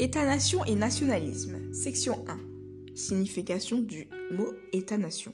État-nation 0.00 0.64
et 0.64 0.76
nationalisme. 0.76 1.72
Section 1.72 2.24
1. 2.28 2.94
Signification 2.94 3.80
du 3.80 4.06
mot 4.30 4.52
État-nation. 4.72 5.32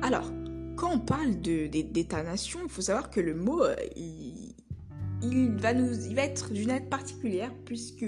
Alors, 0.00 0.32
quand 0.74 0.94
on 0.94 0.98
parle 0.98 1.38
d'État-nation, 1.38 2.60
il 2.64 2.70
faut 2.70 2.80
savoir 2.80 3.10
que 3.10 3.20
le 3.20 3.34
mot, 3.34 3.62
euh, 3.62 3.76
il, 3.94 5.54
va 5.58 5.74
nous, 5.74 5.92
il 6.06 6.14
va 6.14 6.22
être 6.22 6.50
d'une 6.50 6.70
aide 6.70 6.88
particulière 6.88 7.52
puisque 7.66 8.06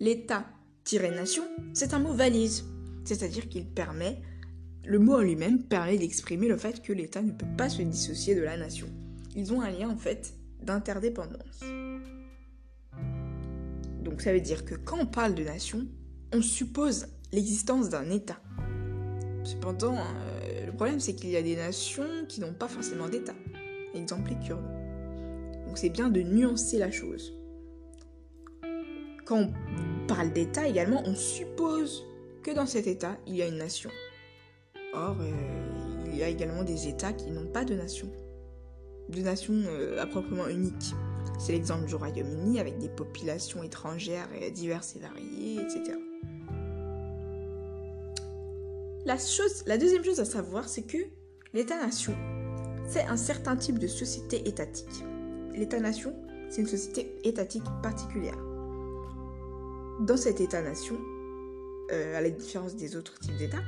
l'État-nation, 0.00 1.44
c'est 1.74 1.92
un 1.92 1.98
mot 1.98 2.14
valise. 2.14 2.64
C'est-à-dire 3.04 3.50
qu'il 3.50 3.66
permet, 3.66 4.22
le 4.86 4.98
mot 4.98 5.16
en 5.16 5.20
lui-même 5.20 5.62
permet 5.62 5.98
d'exprimer 5.98 6.48
le 6.48 6.56
fait 6.56 6.80
que 6.80 6.94
l'État 6.94 7.20
ne 7.20 7.32
peut 7.32 7.54
pas 7.58 7.68
se 7.68 7.82
dissocier 7.82 8.34
de 8.34 8.40
la 8.40 8.56
nation. 8.56 8.86
Ils 9.36 9.52
ont 9.52 9.60
un 9.60 9.70
lien 9.70 9.90
en 9.90 9.98
fait 9.98 10.32
d'interdépendance. 10.62 11.60
Donc 14.02 14.22
ça 14.22 14.32
veut 14.32 14.40
dire 14.40 14.64
que 14.64 14.74
quand 14.74 14.98
on 14.98 15.06
parle 15.06 15.34
de 15.34 15.44
nation, 15.44 15.86
on 16.32 16.42
suppose 16.42 17.06
l'existence 17.32 17.88
d'un 17.88 18.10
État. 18.10 18.40
Cependant, 19.44 19.96
euh, 19.96 20.66
le 20.66 20.72
problème 20.72 21.00
c'est 21.00 21.14
qu'il 21.14 21.30
y 21.30 21.36
a 21.36 21.42
des 21.42 21.56
nations 21.56 22.26
qui 22.28 22.40
n'ont 22.40 22.54
pas 22.54 22.68
forcément 22.68 23.08
d'État. 23.08 23.34
Exemple 23.94 24.30
les 24.30 24.46
Kurdes. 24.46 24.64
Donc 25.66 25.78
c'est 25.78 25.88
bien 25.90 26.08
de 26.08 26.22
nuancer 26.22 26.78
la 26.78 26.90
chose. 26.90 27.36
Quand 29.24 29.38
on 29.38 30.06
parle 30.06 30.32
d'État 30.32 30.66
également, 30.66 31.02
on 31.06 31.14
suppose 31.14 32.04
que 32.42 32.50
dans 32.50 32.66
cet 32.66 32.86
État, 32.86 33.16
il 33.26 33.36
y 33.36 33.42
a 33.42 33.46
une 33.46 33.58
nation. 33.58 33.90
Or, 34.92 35.16
euh, 35.20 35.30
il 36.06 36.16
y 36.16 36.22
a 36.22 36.28
également 36.28 36.64
des 36.64 36.88
États 36.88 37.12
qui 37.12 37.30
n'ont 37.30 37.46
pas 37.46 37.64
de 37.64 37.74
nation. 37.74 38.10
De 39.08 39.20
nation 39.20 39.54
euh, 39.54 40.02
à 40.02 40.06
proprement 40.06 40.48
unique. 40.48 40.94
C'est 41.38 41.52
l'exemple 41.52 41.86
du 41.86 41.94
Royaume-Uni 41.94 42.60
avec 42.60 42.78
des 42.78 42.88
populations 42.88 43.62
étrangères 43.62 44.28
diverses 44.52 44.96
et 44.96 45.00
variées, 45.00 45.60
etc. 45.62 45.98
La, 49.06 49.78
deuxième 49.78 50.04
chose 50.04 50.20
à 50.20 50.24
savoir, 50.24 50.68
c'est 50.68 50.82
que 50.82 50.98
l'État-nation, 51.54 52.14
c'est 52.86 53.02
un 53.04 53.16
certain 53.16 53.56
type 53.56 53.78
de 53.78 53.86
société 53.86 54.46
étatique. 54.48 55.04
L'État-nation, 55.54 56.14
c'est 56.48 56.60
une 56.60 56.68
société 56.68 57.16
étatique 57.24 57.64
particulière. 57.82 58.38
Dans 60.00 60.16
cet 60.16 60.40
État-nation, 60.40 60.98
euh, 61.92 62.16
à 62.16 62.20
la 62.20 62.30
différence 62.30 62.76
des 62.76 62.94
autres 62.96 63.18
types 63.18 63.36
d'États, 63.38 63.62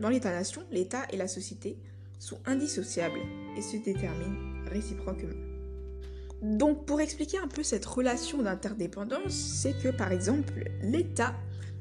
dans 0.00 0.08
l'État-nation, 0.08 0.62
l'État 0.70 1.02
et 1.10 1.16
la 1.16 1.28
société 1.28 1.78
sont 2.18 2.38
indissociables 2.44 3.20
et 3.56 3.62
se 3.62 3.76
déterminent 3.76 4.36
réciproquement. 4.66 5.51
Donc 6.42 6.86
pour 6.86 7.00
expliquer 7.00 7.38
un 7.38 7.48
peu 7.48 7.62
cette 7.62 7.86
relation 7.86 8.42
d'interdépendance, 8.42 9.32
c'est 9.32 9.78
que 9.80 9.88
par 9.88 10.12
exemple, 10.12 10.70
l'État 10.82 11.34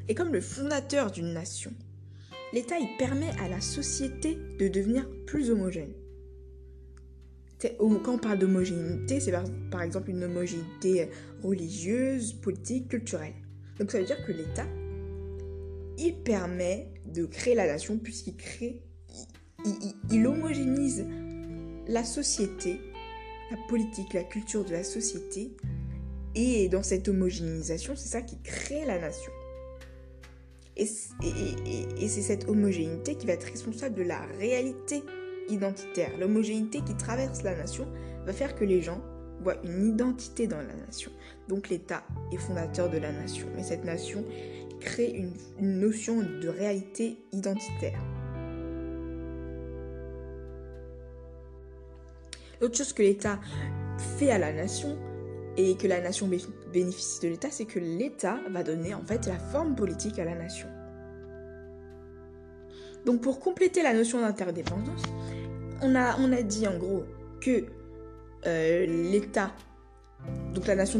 est 0.08 0.16
comme 0.16 0.32
le 0.32 0.42
fondateur 0.42 1.12
d'une 1.12 1.34
nation 1.34 1.74
l'État 2.54 2.78
il 2.80 2.98
permet 2.98 3.30
à 3.40 3.48
la 3.48 3.62
société 3.62 4.38
de 4.60 4.68
devenir 4.68 5.08
plus 5.26 5.50
homogène. 5.50 5.94
Quand 7.80 8.14
on 8.14 8.18
parle 8.18 8.40
d'homogénéité, 8.40 9.20
c'est 9.20 9.32
par, 9.70 9.84
exemple 9.84 10.10
une 10.10 10.24
homogénéité 10.24 11.10
religieuse, 11.44 12.34
politique, 12.34 12.88
culturelle. 12.88 13.36
Donc 13.78 13.92
ça 13.92 14.00
veut 14.00 14.06
dire 14.06 14.26
que 14.26 14.32
l'État, 14.32 14.66
il 16.00 16.16
permet 16.24 16.88
de 17.06 17.26
créer 17.26 17.54
la 17.54 17.68
nation 17.68 18.00
puisqu'il 18.00 18.36
crée, 18.36 18.82
il 20.10 20.26
homogénise 20.26 21.06
la 21.88 22.04
société, 22.04 22.82
la 23.52 23.58
politique, 23.68 24.14
la 24.14 24.24
culture 24.24 24.66
de 24.66 24.72
la 24.72 24.84
société. 24.84 25.52
Et 26.34 26.70
dans 26.70 26.84
cette 26.84 27.08
homogénéisation, 27.10 27.96
c'est 27.96 28.08
ça 28.08 28.22
qui 28.22 28.42
crée 28.42 28.86
la 28.86 29.00
nation. 29.00 29.32
Et, 30.78 30.86
c'est 30.86 32.22
cette 32.22 32.48
homogénéité 32.48 33.16
qui 33.16 33.28
va 33.28 33.34
être 33.34 33.44
responsable 33.44 33.96
de 33.96 34.04
la 34.04 34.22
réalité 34.40 35.04
identitaire. 35.50 36.18
L'homogénéité 36.18 36.82
qui 36.82 36.96
traverse 36.96 37.44
la 37.44 37.56
nation 37.56 37.88
va 38.26 38.34
faire 38.34 38.56
que 38.56 38.64
les 38.64 38.82
gens 38.82 39.02
voient 39.44 39.62
une 39.64 39.86
identité 39.86 40.48
dans 40.48 40.62
la 40.62 40.74
nation. 40.74 41.12
Donc 41.50 41.70
l'État 41.70 42.04
est 42.32 42.38
fondateur 42.38 42.90
de 42.90 42.98
la 42.98 43.12
nation. 43.12 43.48
Mais 43.56 43.64
cette 43.64 43.84
nation 43.84 44.24
crée 44.80 45.12
une, 45.12 45.34
notion 45.60 46.22
de 46.22 46.48
réalité 46.48 47.18
identitaire. 47.34 48.00
L'autre 52.62 52.78
chose 52.78 52.94
que 52.94 53.02
l'État 53.02 53.40
fait 54.18 54.32
à 54.32 54.38
la 54.38 54.54
nation, 54.54 54.98
et 55.58 55.76
que 55.76 55.88
la 55.88 56.02
nation 56.02 56.30
bénéficie 56.72 57.20
de 57.22 57.28
l'État, 57.28 57.50
c'est 57.52 57.66
que 57.66 57.80
l'État 57.80 58.40
va 58.50 58.64
donner 58.64 58.94
en 58.94 59.04
fait 59.06 59.28
la 59.28 59.38
forme 59.38 59.76
politique 59.76 60.18
à 60.20 60.26
la 60.26 60.36
nation. 60.36 60.68
Donc 63.06 63.22
pour 63.22 63.40
compléter 63.40 63.84
la 63.84 63.94
notion 63.94 64.22
d'interdépendance, 64.22 65.04
on 65.82 65.96
a, 65.96 66.18
on 66.20 66.32
a 66.32 66.42
dit 66.42 66.68
en 66.68 66.78
gros 66.78 67.04
que 67.42 67.66
euh, 68.46 68.86
l'État, 69.12 69.52
donc 70.54 70.68
la 70.68 70.76
nation 70.76 71.00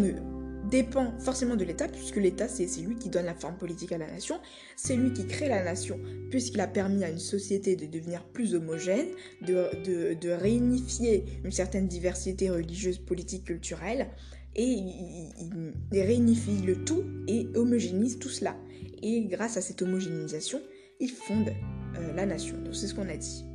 dépend 0.72 1.14
forcément 1.20 1.56
de 1.56 1.66
l'État, 1.66 1.88
puisque 1.88 2.16
l'État, 2.16 2.48
c'est 2.48 2.66
lui 2.80 2.96
qui 2.96 3.10
donne 3.10 3.26
la 3.26 3.36
forme 3.36 3.58
politique 3.58 3.92
à 3.92 3.98
la 3.98 4.10
nation, 4.10 4.40
c'est 4.78 4.96
lui 4.96 5.12
qui 5.12 5.28
crée 5.28 5.50
la 5.50 5.64
nation, 5.64 6.00
puisqu'il 6.30 6.62
a 6.62 6.68
permis 6.68 7.04
à 7.04 7.10
une 7.10 7.20
société 7.20 7.76
de 7.76 7.86
devenir 7.86 8.24
plus 8.24 8.56
homogène, 8.56 9.08
de, 9.42 10.30
réunifier 10.32 11.26
une 11.44 11.52
certaine 11.52 11.88
diversité 11.88 12.50
religieuse, 12.50 12.98
politique, 12.98 13.44
culturelle, 13.46 14.08
et 14.56 14.64
il, 14.64 15.74
réunifie 15.92 16.62
le 16.66 16.84
tout 16.84 17.04
et 17.28 17.48
homogénise 17.56 18.18
tout 18.18 18.30
cela. 18.30 18.56
Et 19.04 19.26
grâce 19.26 19.58
à 19.58 19.62
cette 19.62 19.82
homogénéisation, 19.82 20.62
il 21.00 21.10
fonde 21.10 21.50
euh, 21.50 22.14
la 22.14 22.26
nation. 22.26 22.58
Donc 22.64 22.76
c'est 22.76 22.88
ce 22.88 22.96
qu'on 22.96 23.10
a 23.10 23.18
dit. 23.18 23.46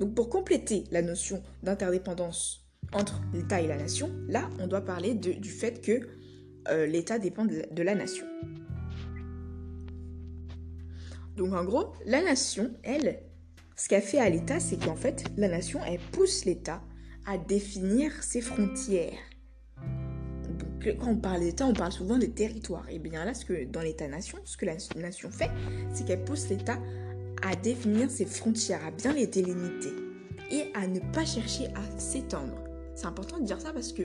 Donc 0.00 0.14
pour 0.14 0.28
compléter 0.28 0.84
la 0.90 1.02
notion 1.02 1.42
d'interdépendance 1.62 2.66
entre 2.92 3.20
l'État 3.32 3.60
et 3.60 3.66
la 3.66 3.76
nation, 3.76 4.10
là 4.28 4.50
on 4.60 4.66
doit 4.66 4.82
parler 4.82 5.14
du 5.14 5.48
fait 5.48 5.80
que 5.80 6.00
euh, 6.68 6.86
l'État 6.86 7.18
dépend 7.18 7.44
de 7.44 7.82
la, 7.82 7.94
nation. 7.94 8.26
Donc 11.36 11.52
en 11.52 11.64
gros, 11.64 11.92
la 12.06 12.22
nation, 12.22 12.70
elle, 12.82 13.20
ce 13.76 13.88
qu'elle 13.88 14.02
fait 14.02 14.20
à 14.20 14.30
l'État, 14.30 14.60
c'est 14.60 14.82
qu'en 14.82 14.96
fait, 14.96 15.24
la 15.36 15.48
nation, 15.48 15.80
elle 15.86 16.00
pousse 16.12 16.44
l'État 16.44 16.82
à 17.26 17.38
définir 17.38 18.22
ses 18.22 18.40
frontières 18.40 19.18
quand 20.92 21.08
on 21.10 21.16
parle 21.16 21.40
d'État, 21.40 21.66
on 21.66 21.72
parle 21.72 21.92
souvent 21.92 22.18
de 22.18 22.26
territoire. 22.26 22.88
Et 22.90 22.98
bien 22.98 23.24
là, 23.24 23.34
ce 23.34 23.44
que 23.44 23.64
dans 23.64 23.80
l'État-nation, 23.80 24.38
ce 24.44 24.56
que 24.56 24.66
la 24.66 24.76
nation 24.96 25.30
fait, 25.30 25.50
c'est 25.92 26.06
qu'elle 26.06 26.24
pousse 26.24 26.48
l'État 26.48 26.78
à 27.42 27.56
définir 27.56 28.10
ses 28.10 28.26
frontières, 28.26 28.84
à 28.84 28.90
bien 28.90 29.12
les 29.12 29.26
délimiter 29.26 29.92
et 30.50 30.64
à 30.74 30.86
ne 30.86 31.00
pas 31.12 31.24
chercher 31.24 31.68
à 31.68 31.98
s'étendre. 31.98 32.54
C'est 32.94 33.06
important 33.06 33.38
de 33.38 33.44
dire 33.44 33.60
ça 33.60 33.72
parce 33.72 33.92
que 33.92 34.02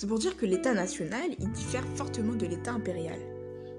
c'est 0.00 0.06
pour 0.06 0.18
dire 0.18 0.38
que 0.38 0.46
l'État 0.46 0.72
national, 0.72 1.28
il 1.38 1.52
diffère 1.52 1.84
fortement 1.94 2.32
de 2.32 2.46
l'État 2.46 2.72
impérial. 2.72 3.18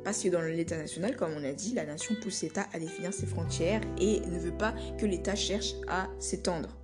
Parce 0.04 0.22
que 0.22 0.30
dans 0.30 0.42
l'État 0.42 0.78
national, 0.78 1.16
comme 1.16 1.32
on 1.36 1.44
a 1.44 1.52
dit, 1.52 1.74
la 1.74 1.84
nation 1.84 2.14
pousse 2.22 2.44
l'État 2.44 2.68
à 2.74 2.80
définir 2.80 3.12
ses 3.12 3.26
frontières 3.26 3.82
et 4.00 4.20
ne 4.20 4.38
veut 4.38 4.56
pas 4.56 4.76
que 5.00 5.08
l'État 5.08 5.34
cherche 5.34 5.74
à 5.88 6.10
s'étendre. 6.20 6.78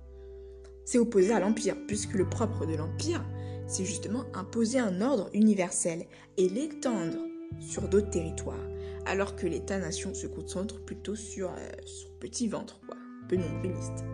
C'est 0.84 0.98
opposé 0.98 1.32
à 1.32 1.38
l'Empire, 1.38 1.76
puisque 1.86 2.14
le 2.14 2.28
propre 2.28 2.66
de 2.66 2.74
l'Empire, 2.74 3.24
c'est 3.68 3.84
justement 3.84 4.24
imposer 4.34 4.80
un 4.80 5.00
ordre 5.00 5.30
universel 5.32 6.06
et 6.36 6.48
l'étendre 6.48 7.18
sur 7.60 7.88
d'autres 7.88 8.10
territoires, 8.10 8.66
alors 9.06 9.36
que 9.36 9.46
l'État-nation 9.46 10.14
se 10.14 10.26
concentre 10.26 10.84
plutôt 10.84 11.14
sur 11.14 11.50
euh, 11.50 11.68
son 11.86 12.08
petit 12.18 12.48
ventre, 12.48 12.80
quoi, 12.88 12.96
un 12.96 13.28
peu 13.28 13.36
nombriliste. 13.36 14.04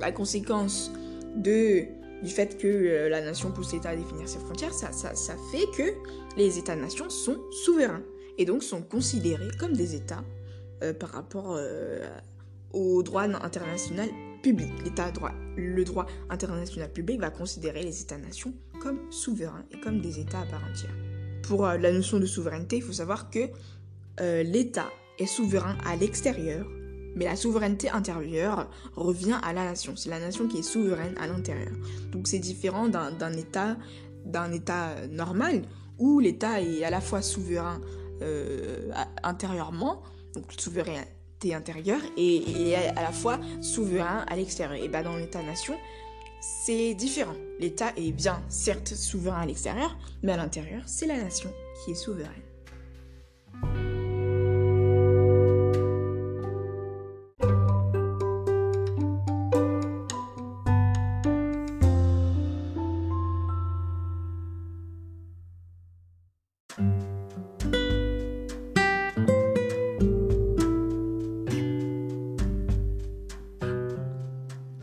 La 0.00 0.10
conséquence 0.10 0.90
de, 1.36 1.86
du 2.24 2.30
fait 2.30 2.58
que 2.58 2.66
euh, 2.66 3.08
la 3.08 3.20
nation 3.20 3.50
pousse 3.52 3.72
l'État 3.72 3.90
à 3.90 3.96
définir 3.96 4.28
ses 4.28 4.38
frontières, 4.38 4.72
ça, 4.72 4.90
fait 5.52 5.66
que 5.76 5.92
les 6.36 6.58
États-nations 6.58 7.10
sont 7.10 7.38
souverains 7.64 8.02
et 8.38 8.44
donc 8.44 8.62
sont 8.62 8.82
considérés 8.82 9.50
comme 9.60 9.74
des 9.74 9.94
États 9.94 10.24
euh, 10.82 10.92
par 10.92 11.10
rapport 11.10 11.58
au 12.72 13.02
droit 13.02 13.22
international 13.22 14.08
public. 14.42 14.70
L'État 14.84 15.10
droit, 15.10 15.32
le 15.56 15.84
droit 15.84 16.06
international 16.28 16.92
public 16.92 17.20
va 17.20 17.30
considérer 17.30 17.82
les 17.82 18.02
États-nations 18.02 18.52
comme 18.80 18.98
souverains 19.10 19.64
et 19.72 19.80
comme 19.80 20.00
des 20.00 20.20
États 20.20 20.40
à 20.40 20.46
part 20.46 20.62
entière. 20.70 20.94
Pour 21.42 21.66
euh, 21.66 21.78
la 21.78 21.92
notion 21.92 22.18
de 22.20 22.26
souveraineté, 22.26 22.76
il 22.76 22.82
faut 22.82 22.92
savoir 22.92 23.30
que 23.30 23.48
euh, 24.20 24.42
l'État 24.42 24.90
est 25.18 25.26
souverain 25.26 25.76
à 25.86 25.96
l'extérieur, 25.96 26.66
mais 27.16 27.24
la 27.24 27.36
souveraineté 27.36 27.90
intérieure 27.90 28.68
revient 28.96 29.38
à 29.42 29.52
la 29.52 29.64
nation. 29.64 29.96
C'est 29.96 30.10
la 30.10 30.20
nation 30.20 30.48
qui 30.48 30.58
est 30.58 30.62
souveraine 30.62 31.14
à 31.18 31.26
l'intérieur. 31.26 31.72
Donc 32.12 32.28
c'est 32.28 32.38
différent 32.38 32.88
d'un 32.88 33.32
État, 33.32 33.76
d'un 34.24 34.52
État 34.52 34.94
normal 35.10 35.62
où 35.98 36.20
l'État 36.20 36.60
est 36.60 36.84
à 36.84 36.90
la 36.90 37.00
fois 37.00 37.22
souverain 37.22 37.80
euh, 38.22 38.90
intérieurement, 39.22 40.02
donc 40.34 40.44
souverain 40.58 41.04
intérieure 41.52 42.00
et, 42.16 42.74
à 42.74 43.02
la 43.02 43.12
fois 43.12 43.38
souverain 43.60 44.24
à 44.26 44.36
l'extérieur. 44.36 44.82
Et 44.82 44.88
bah 44.88 45.02
dans 45.02 45.16
l'État-nation, 45.16 45.74
c'est 46.40 46.94
différent. 46.94 47.34
L'État 47.60 47.92
est 47.96 48.12
bien 48.12 48.42
certes 48.48 48.94
souverain 48.94 49.40
à 49.40 49.46
l'extérieur, 49.46 49.96
mais 50.22 50.32
à 50.32 50.36
l'intérieur, 50.36 50.82
c'est 50.86 51.06
la 51.06 51.18
nation 51.18 51.50
qui 51.84 51.90
est 51.90 51.94
souveraine. 51.94 52.53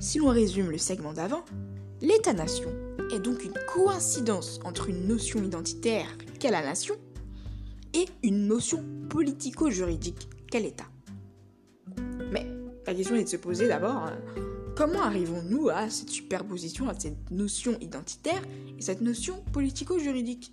Si 0.01 0.17
l'on 0.17 0.29
résume 0.29 0.71
le 0.71 0.79
segment 0.79 1.13
d'avant, 1.13 1.45
l'État-nation 2.01 2.69
est 3.13 3.19
donc 3.19 3.45
une 3.45 3.53
coïncidence 3.71 4.59
entre 4.65 4.89
une 4.89 5.07
notion 5.07 5.43
identitaire 5.43 6.07
qu'est 6.39 6.49
la 6.49 6.63
nation 6.63 6.95
et 7.93 8.05
une 8.23 8.47
notion 8.47 8.83
politico-juridique 9.09 10.27
qu'est 10.49 10.59
l'État. 10.59 10.87
Mais 12.31 12.47
la 12.87 12.95
question 12.95 13.15
est 13.15 13.25
de 13.25 13.29
se 13.29 13.37
poser 13.37 13.67
d'abord 13.67 14.07
euh, 14.07 14.73
comment 14.75 15.03
arrivons-nous 15.03 15.69
à 15.69 15.87
cette 15.91 16.09
superposition, 16.09 16.89
à 16.89 16.99
cette 16.99 17.29
notion 17.29 17.77
identitaire 17.79 18.41
et 18.79 18.81
cette 18.81 19.01
notion 19.01 19.43
politico-juridique? 19.53 20.51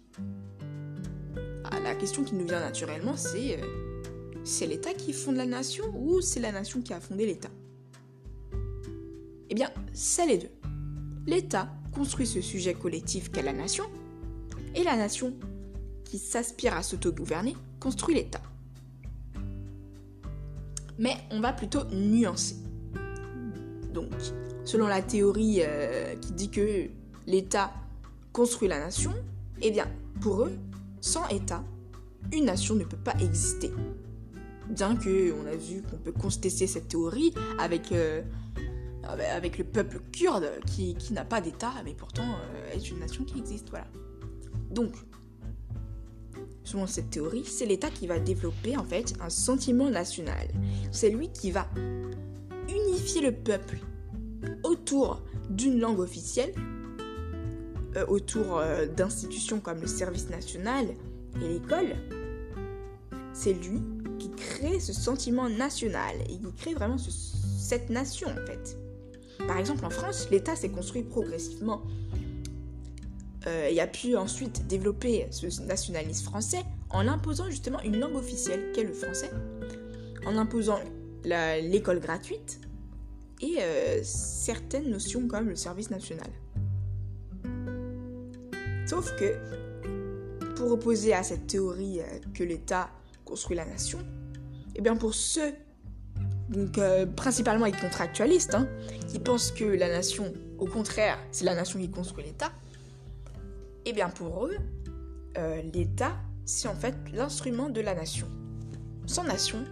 Ah, 1.65 1.81
La 1.81 1.95
question 1.95 2.23
qui 2.23 2.35
nous 2.35 2.47
vient 2.47 2.61
naturellement, 2.61 3.17
c'est 3.17 3.59
euh, 3.59 3.67
c'est 4.45 4.67
l'État 4.67 4.93
qui 4.93 5.15
fonde 5.15 5.37
la 5.37 5.47
nation 5.47 5.87
ou 5.97 6.21
c'est 6.21 6.41
la 6.41 6.53
nation 6.53 6.83
qui 6.83 6.93
a 6.93 7.01
fondé 7.01 7.25
l'État? 7.25 7.51
Eh 9.51 9.55
bien, 9.55 9.71
c'est 9.93 10.27
les 10.27 10.39
deux. 10.39 10.51
L'État 11.27 11.69
construit 11.93 12.27
ce 12.27 12.41
sujet 12.41 12.75
collectif 12.75 13.31
qu'est 13.31 13.43
la 13.43 13.53
nation, 13.53 13.85
et 14.75 14.83
la 14.83 14.97
nation, 14.97 15.35
qui 16.05 16.19
s'aspire 16.19 16.75
à 16.75 16.83
s'autogouverner, 16.83 17.57
construit 17.81 18.15
l'État. 18.15 18.43
Mais 20.99 21.17
on 21.31 21.41
va 21.41 21.53
plutôt 21.53 21.85
nuancer. 21.93 22.57
Donc, 23.93 24.11
selon 24.65 24.87
la 24.87 25.03
théorie 25.03 25.61
euh, 25.63 26.15
qui 26.17 26.33
dit 26.33 26.51
que 26.51 26.89
l'État 27.27 27.73
construit 28.33 28.69
la 28.69 28.79
nation, 28.81 29.13
eh 29.63 29.71
bien, 29.71 29.87
pour 30.21 30.43
eux, 30.45 30.53
sans 31.01 31.27
État, 31.29 31.65
une 32.33 32.45
nation 32.45 32.75
ne 32.75 32.85
peut 32.85 32.97
pas 32.97 33.15
exister. 33.21 33.71
Bien 34.69 34.97
que 34.97 35.33
on 35.33 35.47
a 35.47 35.57
vu 35.57 35.83
qu'on 35.83 35.97
peut 35.97 36.13
contester 36.13 36.67
cette 36.67 36.89
théorie 36.89 37.33
avec 37.59 37.91
euh, 37.93 38.23
avec 39.09 39.59
le 39.59 39.65
peuple 39.65 40.01
kurde 40.13 40.51
qui, 40.67 40.97
n'a 41.13 41.25
pas 41.25 41.41
d'État, 41.41 41.73
mais 41.85 41.95
pourtant 41.95 42.25
euh, 42.25 42.75
est 42.75 42.91
une 42.91 42.99
nation 42.99 43.25
qui 43.25 43.39
existe. 43.39 43.71
Voilà. 43.71 43.87
Donc, 44.71 44.93
selon 46.65 46.87
cette 46.87 47.11
théorie, 47.11 47.45
c'est 47.45 47.67
l'État 47.67 47.91
qui 47.91 48.07
va 48.07 48.19
développer 48.19 48.77
en 48.77 48.85
fait 48.85 49.15
un 49.21 49.31
sentiment 49.31 49.91
national. 49.91 50.49
C'est 50.93 51.11
lui 51.11 51.31
qui 51.31 51.51
va 51.51 51.69
unifier 52.69 53.23
le 53.23 53.33
peuple 53.33 53.79
autour 54.63 55.23
d'une 55.49 55.81
langue 55.81 56.01
officielle, 56.01 56.53
euh, 57.97 58.05
autour 58.07 58.59
euh, 58.59 58.87
d'institutions 58.87 59.61
comme 59.61 59.81
le 59.81 59.87
service 59.87 60.29
national 60.29 60.87
et 61.43 61.49
l'école. 61.49 61.97
C'est 63.33 63.55
lui 63.55 63.81
qui 64.19 64.31
crée 64.31 64.81
ce 64.81 64.93
sentiment 64.93 65.49
national 65.49 66.17
et 66.29 66.39
qui 66.39 66.53
crée 66.57 66.75
vraiment 66.75 66.97
cette 66.99 67.89
nation 67.89 68.29
en 68.29 68.47
fait. 68.47 68.77
Par 69.47 69.59
exemple, 69.59 69.85
en 69.85 69.91
France, 69.91 70.29
l'État 70.31 70.57
s'est 70.57 70.71
construit 70.71 71.03
progressivement 71.03 71.83
euh, 73.47 73.69
et 73.69 73.81
a 73.81 73.87
pu 73.87 74.17
ensuite 74.17 74.67
développer 74.67 75.27
ce 75.31 75.63
nationalisme 75.63 76.25
français 76.25 76.65
en 76.91 77.07
imposant 77.07 77.49
justement 77.49 77.81
une 77.83 77.99
langue 77.99 78.17
officielle 78.17 78.73
qu'est 78.75 78.85
le 78.85 78.93
français, 78.93 79.31
en 80.27 80.37
imposant 80.37 80.81
l'école 81.25 82.01
gratuite 82.01 82.61
et 83.41 83.57
euh, 83.61 84.01
certaines 84.03 84.91
notions 84.91 85.29
comme 85.29 85.49
le 85.49 85.57
service 85.57 85.91
national. 85.91 86.29
Sauf 88.87 89.15
que, 89.17 89.37
pour 90.57 90.73
opposer 90.73 91.13
à 91.13 91.23
cette 91.23 91.47
théorie 91.47 92.01
euh, 92.01 92.05
que 92.35 92.43
l'État 92.43 92.91
construit 93.25 93.57
la 93.57 93.67
nation, 93.67 93.99
et 94.01 94.81
eh 94.81 94.81
bien 94.81 94.97
pour 94.97 95.15
ceux 95.15 95.53
donc 96.49 96.79
euh, 96.79 97.07
principalement 97.07 97.67
les 97.67 97.73
contractualistes, 97.73 98.55
hein, 98.55 98.69
qui 99.09 99.19
pensent 99.19 99.53
que 99.53 99.65
la 99.65 99.89
nation, 99.89 100.33
au 100.59 100.67
contraire, 100.67 101.19
c'est 101.31 101.45
la 101.45 101.55
nation 101.55 101.79
qui 101.79 101.91
construit 101.91 102.25
l'État, 102.25 102.53
eh 103.85 103.93
bien 103.93 104.09
pour 104.09 104.47
eux, 104.47 104.57
euh, 105.37 105.63
l'État, 105.75 106.17
c'est 106.45 106.69
en 106.69 106.75
fait 106.75 106.95
l'instrument 107.13 107.69
de 107.69 107.81
la 107.81 107.95
nation. 107.95 108.27
Sans 109.07 109.25
nation, 109.25 109.65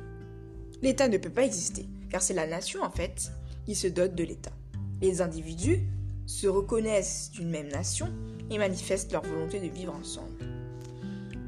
l'État 0.82 1.08
ne 1.08 1.19
peut 1.19 1.31
pas 1.31 1.44
exister, 1.44 1.87
car 2.11 2.23
c'est 2.23 2.34
la 2.34 2.46
nation 2.46 2.82
en 2.82 2.90
fait 2.90 3.32
qui 3.64 3.75
se 3.75 3.88
dote 3.88 4.14
de 4.14 4.25
l'État. 4.25 4.52
Les 5.00 5.20
individus 5.20 5.81
se 6.26 6.46
reconnaissent 6.46 7.31
d'une 7.32 7.50
même 7.50 7.69
nation 7.69 8.12
et 8.50 8.58
manifestent 8.58 9.12
leur 9.12 9.22
volonté 9.22 9.61
de 9.61 9.67
vivre 9.67 9.94
ensemble. 9.94 10.44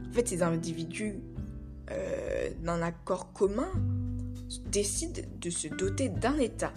En 0.09 0.13
fait, 0.13 0.29
ces 0.29 0.43
individus, 0.43 1.21
euh, 1.91 2.51
d'un 2.63 2.83
accord 2.83 3.33
commun, 3.33 3.71
décide 4.67 5.27
de 5.41 5.51
se 5.51 5.69
doter 5.69 6.09
d'un 6.09 6.39
État. 6.39 6.73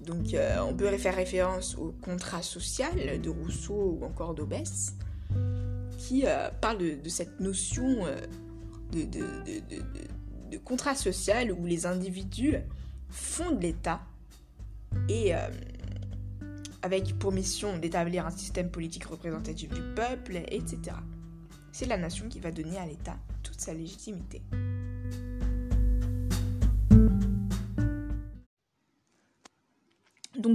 Donc 0.00 0.34
euh, 0.34 0.58
on 0.60 0.74
peut 0.74 0.90
faire 0.98 1.14
référence 1.14 1.76
au 1.76 1.94
contrat 2.02 2.42
social 2.42 3.20
de 3.20 3.30
Rousseau 3.30 3.98
ou 4.00 4.04
encore 4.04 4.34
d'Aubès, 4.34 4.94
qui 5.98 6.26
euh, 6.26 6.50
parle 6.60 6.78
de, 6.78 7.08
cette 7.08 7.40
notion 7.40 8.04
euh, 8.04 8.16
de, 8.92 9.04
de, 9.04 10.58
contrat 10.58 10.94
social 10.94 11.50
où 11.52 11.64
les 11.66 11.86
individus 11.86 12.56
fondent 13.08 13.60
l'État 13.60 14.00
et 15.08 15.32
avec 16.82 17.18
pour 17.18 17.32
mission 17.32 17.76
d'établir 17.76 18.24
un 18.24 18.30
système 18.30 18.70
politique 18.70 19.04
représentatif 19.04 19.70
du 19.70 19.80
peuple, 19.96 20.36
etc. 20.48 20.96
C'est 21.72 21.86
la 21.86 21.96
nation 21.96 22.28
qui 22.28 22.38
va 22.38 22.52
donner 22.52 22.78
à 22.78 22.86
l'État 22.86 23.16
toute 23.42 23.60
sa 23.60 23.74
légitimité. 23.74 24.42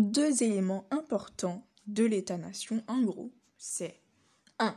Deux 0.10 0.44
éléments 0.44 0.88
importants 0.92 1.66
de 1.88 2.04
l'État-nation, 2.04 2.84
en 2.88 3.01
gros, 3.01 3.32
c'est 3.58 4.00
1. 4.58 4.75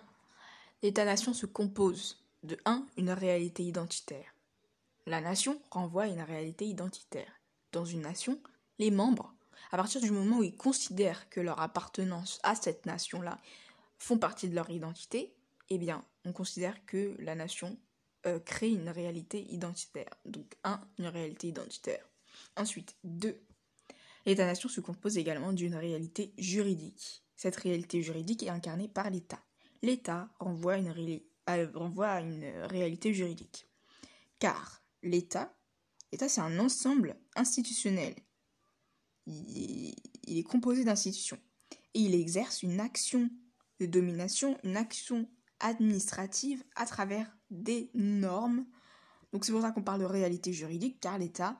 L'État-nation 0.82 1.32
se 1.32 1.46
compose 1.46 2.22
de 2.42 2.58
1. 2.64 2.86
Une 2.96 3.10
réalité 3.10 3.62
identitaire. 3.62 4.34
La 5.06 5.20
nation 5.20 5.60
renvoie 5.70 6.04
à 6.04 6.08
une 6.08 6.20
réalité 6.20 6.66
identitaire. 6.66 7.40
Dans 7.72 7.84
une 7.84 8.02
nation, 8.02 8.38
les 8.78 8.90
membres, 8.90 9.34
à 9.70 9.76
partir 9.76 10.00
du 10.00 10.10
moment 10.10 10.38
où 10.38 10.42
ils 10.42 10.56
considèrent 10.56 11.28
que 11.30 11.40
leur 11.40 11.60
appartenance 11.60 12.38
à 12.42 12.54
cette 12.54 12.84
nation-là 12.84 13.40
font 13.98 14.18
partie 14.18 14.48
de 14.48 14.54
leur 14.54 14.68
identité, 14.68 15.34
eh 15.70 15.78
bien, 15.78 16.04
on 16.26 16.32
considère 16.32 16.84
que 16.84 17.16
la 17.18 17.34
nation 17.34 17.78
euh, 18.26 18.38
crée 18.38 18.70
une 18.70 18.90
réalité 18.90 19.46
identitaire. 19.50 20.10
Donc, 20.26 20.56
1. 20.64 20.80
Une 20.98 21.06
réalité 21.06 21.48
identitaire. 21.48 22.06
Ensuite, 22.56 22.94
2. 23.04 23.40
L'État-nation 24.26 24.68
se 24.68 24.80
compose 24.80 25.18
également 25.18 25.52
d'une 25.52 25.74
réalité 25.74 26.32
juridique. 26.38 27.24
Cette 27.36 27.56
réalité 27.56 28.02
juridique 28.02 28.42
est 28.42 28.50
incarnée 28.50 28.88
par 28.88 29.10
l'État. 29.10 29.42
L'État 29.82 30.28
renvoie, 30.38 30.74
à 30.74 32.20
une 32.20 32.44
réalité 32.64 33.12
juridique. 33.12 33.68
Car 34.38 34.82
l'État, 35.02 35.56
l'État 36.12 36.28
c'est 36.28 36.40
un 36.40 36.58
ensemble 36.60 37.16
institutionnel. 37.34 38.14
Il, 39.26 39.94
il 40.24 40.38
est 40.38 40.44
composé 40.44 40.84
d'institutions. 40.84 41.38
Et 41.94 42.00
il 42.00 42.14
exerce 42.14 42.62
une 42.62 42.80
action 42.80 43.28
de 43.80 43.86
domination, 43.86 44.56
une 44.62 44.76
action 44.76 45.28
administrative 45.60 46.62
à 46.76 46.86
travers 46.86 47.30
des 47.50 47.90
normes. 47.94 48.66
Donc 49.32 49.44
c'est 49.44 49.52
pour 49.52 49.62
ça 49.62 49.72
qu'on 49.72 49.82
parle 49.82 50.00
de 50.00 50.06
réalité 50.06 50.52
juridique, 50.52 51.00
car 51.00 51.18
l'État 51.18 51.58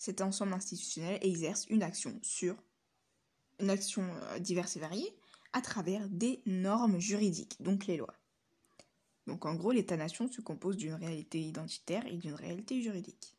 cet 0.00 0.22
ensemble 0.22 0.54
institutionnel 0.54 1.18
exerce 1.20 1.66
une 1.68 1.82
action 1.82 2.18
sur 2.22 2.56
une 3.60 3.68
action 3.68 4.02
euh, 4.02 4.38
diverse 4.38 4.76
et 4.76 4.80
variée 4.80 5.14
à 5.52 5.60
travers 5.60 6.08
des 6.08 6.42
normes 6.46 6.98
juridiques, 6.98 7.60
donc 7.60 7.86
les 7.86 7.98
lois. 7.98 8.14
Donc 9.26 9.44
en 9.44 9.54
gros, 9.54 9.72
l'État-nation 9.72 10.26
se 10.32 10.40
compose 10.40 10.78
d'une 10.78 10.94
réalité 10.94 11.42
identitaire 11.42 12.06
et 12.06 12.16
d'une 12.16 12.32
réalité 12.32 12.80
juridique. 12.80 13.36